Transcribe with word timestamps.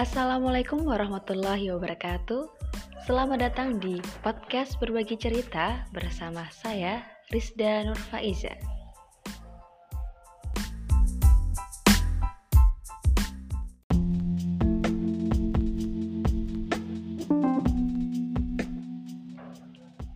Assalamualaikum 0.00 0.88
warahmatullahi 0.88 1.76
wabarakatuh. 1.76 2.48
Selamat 3.04 3.52
datang 3.52 3.76
di 3.84 4.00
podcast 4.24 4.80
berbagi 4.80 5.20
cerita 5.20 5.84
bersama 5.92 6.48
saya 6.48 7.04
Rizda 7.28 7.84
Nurfaiza. 7.84 8.56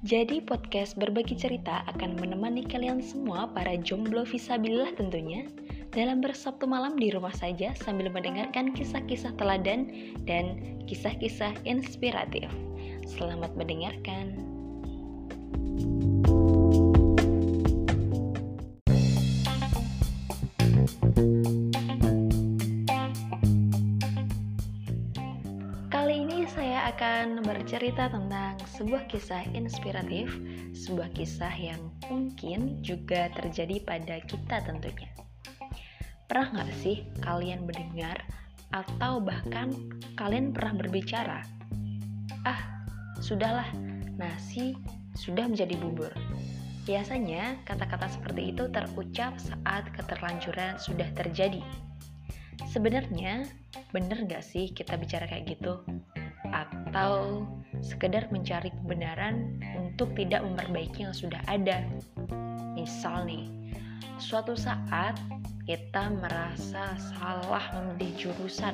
Jadi 0.00 0.40
podcast 0.40 0.96
berbagi 0.96 1.36
cerita 1.36 1.84
akan 1.92 2.16
menemani 2.24 2.64
kalian 2.64 3.04
semua 3.04 3.52
para 3.52 3.76
jomblo 3.76 4.24
visabilillah 4.24 4.96
tentunya 4.96 5.44
dalam 5.94 6.18
bersabtu 6.18 6.66
malam 6.66 6.98
di 6.98 7.14
rumah 7.14 7.30
saja 7.30 7.70
sambil 7.78 8.10
mendengarkan 8.10 8.74
kisah-kisah 8.74 9.30
teladan 9.38 9.86
dan 10.26 10.58
kisah-kisah 10.90 11.54
inspiratif. 11.62 12.50
Selamat 13.06 13.54
mendengarkan. 13.54 14.34
Kali 25.94 26.26
ini 26.26 26.50
saya 26.50 26.90
akan 26.90 27.46
bercerita 27.46 28.10
tentang 28.10 28.58
sebuah 28.74 29.06
kisah 29.06 29.46
inspiratif, 29.54 30.26
sebuah 30.74 31.14
kisah 31.14 31.54
yang 31.54 31.78
mungkin 32.10 32.82
juga 32.82 33.30
terjadi 33.38 33.78
pada 33.86 34.18
kita 34.26 34.58
tentunya. 34.66 35.13
Pernah 36.34 36.50
nggak 36.50 36.74
sih 36.82 37.06
kalian 37.22 37.62
mendengar 37.62 38.18
atau 38.74 39.22
bahkan 39.22 39.70
kalian 40.18 40.50
pernah 40.50 40.82
berbicara? 40.82 41.46
Ah, 42.42 42.58
sudahlah, 43.22 43.70
nasi 44.18 44.74
sudah 45.14 45.46
menjadi 45.46 45.78
bubur. 45.78 46.10
Biasanya 46.90 47.62
kata-kata 47.62 48.10
seperti 48.10 48.50
itu 48.50 48.66
terucap 48.66 49.38
saat 49.38 49.86
keterlanjuran 49.94 50.74
sudah 50.82 51.06
terjadi. 51.14 51.62
Sebenarnya, 52.66 53.46
bener 53.94 54.26
gak 54.26 54.42
sih 54.42 54.74
kita 54.74 54.98
bicara 54.98 55.30
kayak 55.30 55.54
gitu? 55.54 55.86
Atau 56.50 57.46
sekedar 57.78 58.26
mencari 58.34 58.74
kebenaran 58.82 59.62
untuk 59.78 60.10
tidak 60.18 60.42
memperbaiki 60.42 61.06
yang 61.06 61.14
sudah 61.14 61.38
ada? 61.46 61.86
Misal 62.74 63.22
nih, 63.22 63.63
suatu 64.24 64.56
saat 64.56 65.20
kita 65.68 66.08
merasa 66.16 66.96
salah 67.12 67.60
memilih 67.76 68.16
jurusan. 68.16 68.72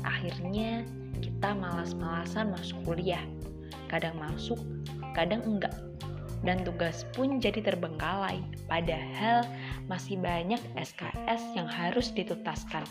Akhirnya 0.00 0.88
kita 1.20 1.52
malas-malasan 1.52 2.48
masuk 2.48 2.80
kuliah. 2.88 3.20
Kadang 3.92 4.16
masuk, 4.16 4.56
kadang 5.12 5.44
enggak. 5.44 5.76
Dan 6.40 6.64
tugas 6.64 7.04
pun 7.12 7.36
jadi 7.36 7.60
terbengkalai, 7.60 8.40
padahal 8.64 9.44
masih 9.92 10.16
banyak 10.16 10.56
SKS 10.80 11.52
yang 11.52 11.68
harus 11.68 12.08
dituntaskan. 12.16 12.88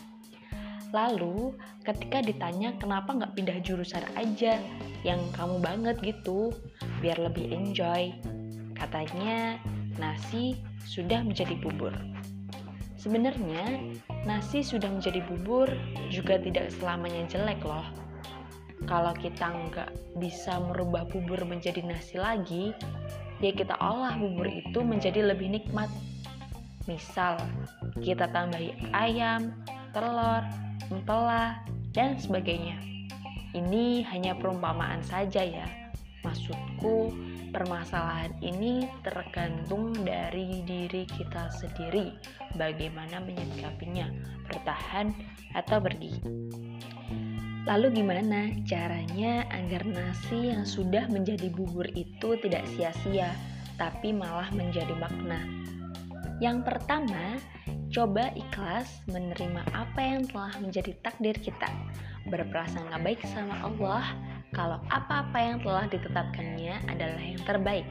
Lalu, 0.93 1.57
ketika 1.81 2.21
ditanya 2.21 2.77
kenapa 2.77 3.17
nggak 3.17 3.33
pindah 3.33 3.57
jurusan 3.65 4.05
aja 4.13 4.61
yang 5.01 5.21
kamu 5.33 5.57
banget 5.65 5.97
gitu, 6.05 6.53
biar 7.01 7.17
lebih 7.17 7.49
enjoy. 7.49 8.13
Katanya, 8.77 9.57
nasi 9.97 10.53
sudah 10.89 11.21
menjadi 11.21 11.53
bubur. 11.61 11.93
Sebenarnya, 12.97 13.77
nasi 14.25 14.65
sudah 14.65 14.89
menjadi 14.89 15.21
bubur 15.29 15.69
juga 16.09 16.41
tidak 16.41 16.73
selamanya 16.73 17.30
jelek 17.30 17.61
loh. 17.61 17.86
Kalau 18.89 19.14
kita 19.14 19.53
nggak 19.53 20.17
bisa 20.17 20.58
merubah 20.58 21.05
bubur 21.05 21.45
menjadi 21.45 21.86
nasi 21.86 22.17
lagi, 22.17 22.73
ya 23.37 23.53
kita 23.53 23.77
olah 23.77 24.17
bubur 24.17 24.49
itu 24.49 24.81
menjadi 24.81 25.30
lebih 25.30 25.53
nikmat. 25.53 25.93
Misal, 26.89 27.37
kita 28.02 28.25
tambahi 28.33 28.73
ayam, 28.97 29.53
telur, 29.93 30.41
mentela, 30.89 31.61
dan 31.93 32.17
sebagainya. 32.17 32.81
Ini 33.53 34.09
hanya 34.09 34.33
perumpamaan 34.33 35.05
saja 35.05 35.45
ya. 35.45 35.67
Maksudku, 36.25 37.14
permasalahan 37.49 38.33
ini 38.42 38.87
tergantung 39.02 39.93
dari 40.05 40.61
diri 40.65 41.04
kita 41.10 41.49
sendiri, 41.54 42.14
bagaimana 42.55 43.21
menyikapinya, 43.21 44.10
bertahan 44.48 45.14
atau 45.58 45.77
pergi. 45.82 46.14
Lalu 47.67 48.02
gimana 48.02 48.49
caranya 48.65 49.45
agar 49.54 49.86
nasi 49.86 50.49
yang 50.49 50.65
sudah 50.65 51.05
menjadi 51.11 51.52
bubur 51.54 51.86
itu 51.93 52.39
tidak 52.42 52.65
sia-sia, 52.73 53.36
tapi 53.77 54.15
malah 54.15 54.49
menjadi 54.55 54.95
makna? 54.98 55.43
Yang 56.39 56.65
pertama, 56.65 57.36
coba 57.92 58.32
ikhlas 58.32 59.04
menerima 59.11 59.65
apa 59.76 59.99
yang 59.99 60.23
telah 60.30 60.55
menjadi 60.64 60.95
takdir 61.04 61.36
kita. 61.36 61.67
Berprasangka 62.32 62.95
baik 63.02 63.21
sama 63.27 63.59
Allah 63.59 64.15
kalau 64.54 64.82
apa-apa 64.89 65.37
yang 65.37 65.58
telah 65.61 65.86
ditetapkannya 65.89 66.76
adalah 66.89 67.21
yang 67.21 67.42
terbaik. 67.45 67.87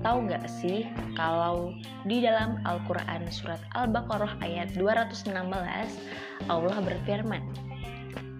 Tahu 0.00 0.26
nggak 0.26 0.48
sih 0.48 0.88
kalau 1.14 1.76
di 2.08 2.24
dalam 2.24 2.58
Al-Quran 2.64 3.28
surat 3.28 3.60
Al-Baqarah 3.76 4.40
ayat 4.40 4.72
216 4.74 5.30
Allah 6.48 6.76
berfirman 6.80 7.44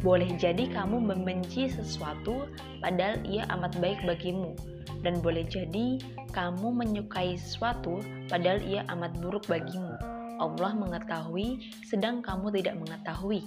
Boleh 0.02 0.34
jadi 0.34 0.66
kamu 0.66 0.98
membenci 0.98 1.70
sesuatu 1.70 2.50
padahal 2.82 3.22
ia 3.22 3.46
amat 3.54 3.78
baik 3.78 4.02
bagimu. 4.02 4.58
Dan 5.02 5.22
boleh 5.22 5.46
jadi 5.46 6.02
kamu 6.34 6.74
menyukai 6.74 7.38
sesuatu 7.38 8.02
padahal 8.26 8.58
ia 8.66 8.82
amat 8.90 9.14
buruk 9.22 9.46
bagimu. 9.46 9.94
Allah 10.42 10.74
mengetahui 10.74 11.70
sedang 11.86 12.18
kamu 12.18 12.50
tidak 12.58 12.74
mengetahui. 12.82 13.46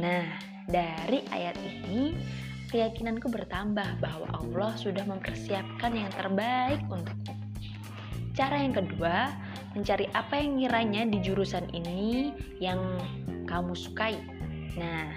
Nah, 0.00 0.24
dari 0.68 1.24
ayat 1.32 1.56
ini, 1.64 2.12
keyakinanku 2.68 3.32
bertambah 3.32 3.98
bahwa 4.04 4.28
Allah 4.36 4.76
sudah 4.76 5.02
mempersiapkan 5.08 5.96
yang 5.96 6.12
terbaik 6.12 6.84
untukku. 6.92 7.32
Cara 8.36 8.60
yang 8.60 8.76
kedua, 8.76 9.32
mencari 9.72 10.06
apa 10.12 10.38
yang 10.38 10.60
kiranya 10.60 11.02
di 11.08 11.18
jurusan 11.24 11.66
ini 11.72 12.30
yang 12.60 12.78
kamu 13.48 13.72
sukai. 13.72 14.20
Nah, 14.76 15.10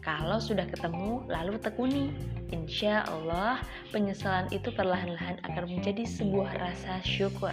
kalau 0.00 0.40
sudah 0.40 0.64
ketemu, 0.66 1.22
lalu 1.28 1.60
tekuni. 1.60 2.10
Insya 2.52 3.04
Allah, 3.08 3.60
penyesalan 3.92 4.48
itu 4.52 4.72
perlahan-lahan 4.72 5.40
akan 5.48 5.64
menjadi 5.68 6.04
sebuah 6.08 6.54
rasa 6.60 7.00
syukur. 7.04 7.52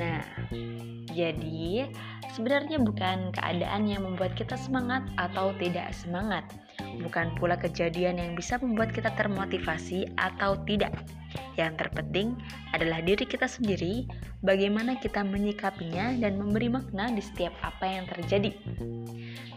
Nah, 0.00 0.24
jadi 1.12 1.92
sebenarnya 2.32 2.80
bukan 2.80 3.36
keadaan 3.36 3.84
yang 3.84 4.08
membuat 4.08 4.32
kita 4.32 4.56
semangat 4.56 5.04
atau 5.20 5.52
tidak 5.60 5.92
semangat, 5.92 6.48
bukan 7.04 7.36
pula 7.36 7.60
kejadian 7.60 8.16
yang 8.16 8.32
bisa 8.32 8.56
membuat 8.56 8.96
kita 8.96 9.12
termotivasi 9.12 10.08
atau 10.16 10.56
tidak. 10.64 10.96
Yang 11.60 11.84
terpenting 11.84 12.40
adalah 12.72 13.04
diri 13.04 13.28
kita 13.28 13.44
sendiri, 13.44 14.08
bagaimana 14.40 14.96
kita 14.96 15.20
menyikapinya 15.20 16.16
dan 16.16 16.40
memberi 16.40 16.72
makna 16.72 17.12
di 17.12 17.20
setiap 17.20 17.52
apa 17.60 17.84
yang 17.84 18.08
terjadi. 18.08 18.56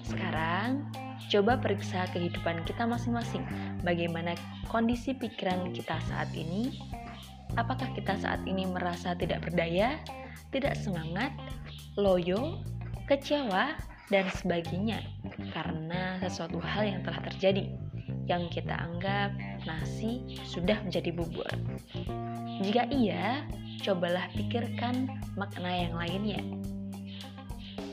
Sekarang, 0.03 0.91
coba 1.31 1.55
periksa 1.55 2.03
kehidupan 2.11 2.67
kita 2.67 2.83
masing-masing. 2.83 3.47
Bagaimana 3.81 4.35
kondisi 4.67 5.15
pikiran 5.15 5.71
kita 5.71 5.95
saat 6.11 6.29
ini? 6.35 6.75
Apakah 7.55 7.93
kita 7.93 8.17
saat 8.17 8.41
ini 8.49 8.65
merasa 8.65 9.13
tidak 9.13 9.45
berdaya, 9.45 10.01
tidak 10.53 10.77
semangat, 10.77 11.33
loyo, 11.97 12.61
kecewa, 13.09 13.73
dan 14.13 14.29
sebagainya 14.29 15.01
karena 15.57 16.21
sesuatu 16.21 16.61
hal 16.61 16.85
yang 16.85 17.01
telah 17.01 17.17
terjadi 17.33 17.65
yang 18.29 18.45
kita 18.51 18.77
anggap 18.77 19.33
nasi 19.65 20.39
sudah 20.45 20.79
menjadi 20.85 21.11
bubur. 21.11 21.49
Jika 22.61 22.87
iya, 22.93 23.43
cobalah 23.83 24.29
pikirkan 24.37 25.09
makna 25.35 25.71
yang 25.71 25.93
lainnya. 25.97 26.39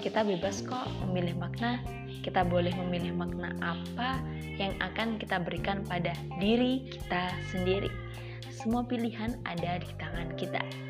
Kita 0.05 0.21
bebas 0.21 0.61
kok 0.65 0.87
memilih 1.09 1.37
makna, 1.41 1.81
kita 2.21 2.45
boleh 2.45 2.73
memilih 2.87 3.17
makna 3.17 3.57
apa 3.65 4.21
yang 4.61 4.77
akan 4.81 5.17
kita 5.17 5.41
berikan 5.41 5.83
pada 5.89 6.13
diri 6.37 6.85
kita 6.89 7.33
sendiri. 7.49 7.91
Semua 8.53 8.85
pilihan 8.85 9.41
ada 9.49 9.81
di 9.81 9.91
tangan 9.97 10.37
kita. 10.37 10.90